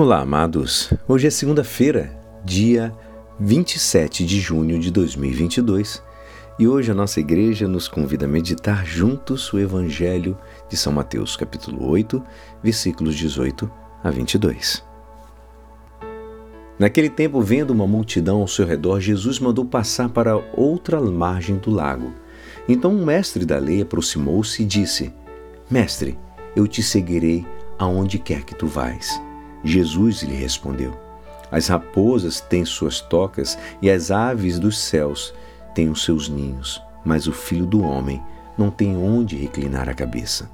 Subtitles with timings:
[0.00, 0.90] Olá, amados.
[1.06, 2.10] Hoje é segunda-feira,
[2.42, 2.90] dia
[3.38, 6.02] 27 de junho de 2022,
[6.58, 10.38] e hoje a nossa igreja nos convida a meditar juntos o Evangelho
[10.70, 12.22] de São Mateus, capítulo 8,
[12.62, 13.70] versículos 18
[14.02, 14.82] a 22.
[16.78, 21.70] Naquele tempo, vendo uma multidão ao seu redor, Jesus mandou passar para outra margem do
[21.70, 22.10] lago.
[22.66, 25.12] Então um mestre da lei aproximou-se e disse:
[25.70, 26.18] Mestre,
[26.56, 27.46] eu te seguirei
[27.78, 29.20] aonde quer que tu vais.
[29.64, 30.98] Jesus lhe respondeu:
[31.50, 35.34] As raposas têm suas tocas e as aves dos céus
[35.74, 38.22] têm os seus ninhos, mas o filho do homem
[38.56, 40.50] não tem onde reclinar a cabeça.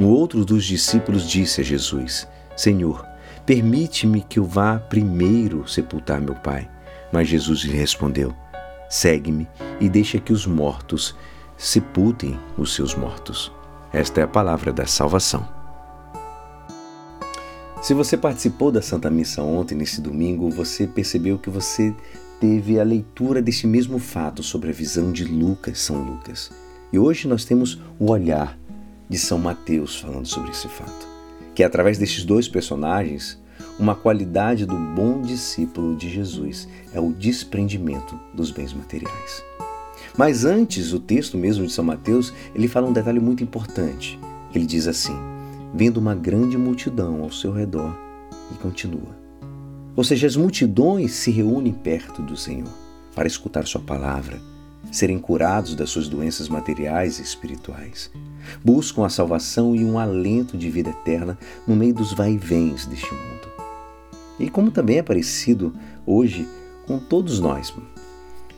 [0.00, 3.04] Um outro dos discípulos disse a Jesus: Senhor,
[3.44, 6.68] permite-me que eu vá primeiro sepultar meu pai.
[7.12, 8.34] Mas Jesus lhe respondeu:
[8.88, 9.48] Segue-me
[9.80, 11.16] e deixa que os mortos
[11.56, 13.52] sepultem os seus mortos.
[13.92, 15.57] Esta é a palavra da salvação.
[17.80, 21.94] Se você participou da Santa Missa ontem, nesse domingo, você percebeu que você
[22.40, 26.50] teve a leitura desse mesmo fato sobre a visão de Lucas, São Lucas.
[26.92, 28.58] E hoje nós temos o olhar
[29.08, 31.08] de São Mateus falando sobre esse fato,
[31.54, 33.40] que é através destes dois personagens,
[33.78, 39.42] uma qualidade do bom discípulo de Jesus é o desprendimento dos bens materiais.
[40.16, 44.18] Mas antes, o texto mesmo de São Mateus, ele fala um detalhe muito importante.
[44.52, 45.16] Ele diz assim:
[45.74, 47.96] vendo uma grande multidão ao seu redor,
[48.52, 49.16] e continua.
[49.94, 52.68] Ou seja, as multidões se reúnem perto do Senhor
[53.14, 54.40] para escutar Sua palavra,
[54.92, 58.10] serem curados das suas doenças materiais e espirituais.
[58.64, 63.48] Buscam a salvação e um alento de vida eterna no meio dos vai-vens deste mundo.
[64.38, 65.74] E como também é parecido
[66.06, 66.46] hoje
[66.86, 67.74] com todos nós,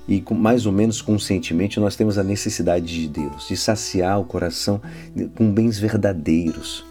[0.06, 4.80] e mais ou menos conscientemente nós temos a necessidade de Deus, de saciar o coração
[5.34, 6.84] com bens verdadeiros,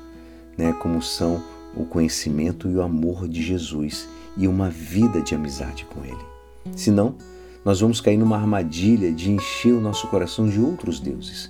[0.60, 1.42] né, como são
[1.74, 6.76] o conhecimento e o amor de Jesus e uma vida de amizade com Ele.
[6.76, 7.16] Senão,
[7.64, 11.50] nós vamos cair numa armadilha de encher o nosso coração de outros deuses,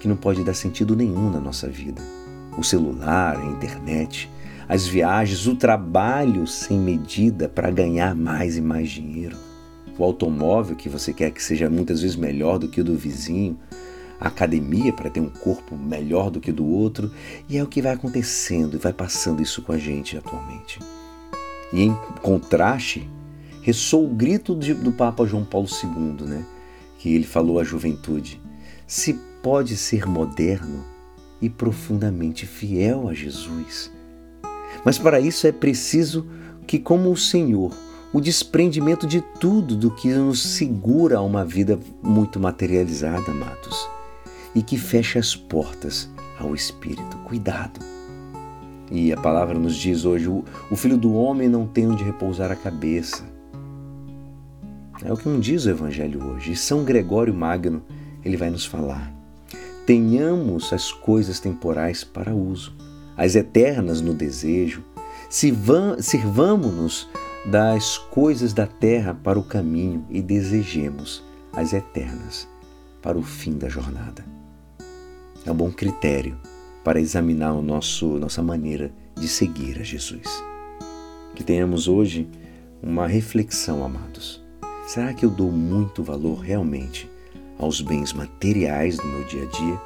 [0.00, 2.00] que não pode dar sentido nenhum na nossa vida.
[2.56, 4.30] O celular, a internet,
[4.66, 9.36] as viagens, o trabalho sem medida para ganhar mais e mais dinheiro,
[9.98, 13.58] o automóvel que você quer que seja muitas vezes melhor do que o do vizinho,
[14.20, 17.10] academia para ter um corpo melhor do que do outro,
[17.48, 20.78] e é o que vai acontecendo e vai passando isso com a gente atualmente.
[21.72, 23.08] E em contraste,
[23.62, 26.44] ressoa o grito do Papa João Paulo II, né?
[26.98, 28.40] que ele falou à juventude:
[28.86, 30.84] se pode ser moderno
[31.40, 33.92] e profundamente fiel a Jesus.
[34.84, 36.26] Mas para isso é preciso
[36.66, 37.76] que, como o Senhor,
[38.12, 43.85] o desprendimento de tudo do que nos segura a uma vida muito materializada, amados
[44.56, 46.08] e que fecha as portas
[46.40, 47.18] ao espírito.
[47.18, 47.78] Cuidado!
[48.90, 50.44] E a palavra nos diz hoje: o,
[50.74, 53.22] filho do homem não tem onde repousar a cabeça.
[55.04, 56.52] É o que não diz o Evangelho hoje.
[56.52, 57.82] E São Gregório Magno
[58.24, 59.12] ele vai nos falar.
[59.84, 62.74] Tenhamos as coisas temporais para uso,
[63.14, 64.82] as eternas no desejo.
[65.28, 67.08] Sirvamo-nos
[67.44, 71.22] das coisas da terra para o caminho e desejemos
[71.52, 72.48] as eternas
[73.02, 74.24] para o fim da jornada
[75.46, 76.36] é um bom critério
[76.82, 80.26] para examinar o nosso nossa maneira de seguir a Jesus.
[81.34, 82.28] Que tenhamos hoje
[82.82, 84.44] uma reflexão, amados.
[84.86, 87.08] Será que eu dou muito valor realmente
[87.58, 89.80] aos bens materiais do meu dia a dia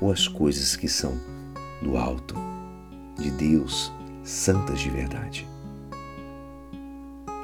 [0.00, 1.18] ou às coisas que são
[1.82, 2.34] do alto,
[3.18, 3.92] de Deus,
[4.24, 5.46] santas de verdade?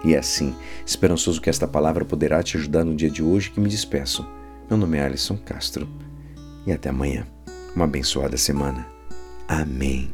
[0.05, 0.55] E é assim,
[0.87, 4.27] esperançoso que esta palavra poderá te ajudar no dia de hoje que me despeço.
[4.71, 5.89] Meu nome é Alisson Castro
[6.67, 7.27] e até amanhã.
[7.75, 8.87] Uma abençoada semana.
[9.49, 10.11] Amém.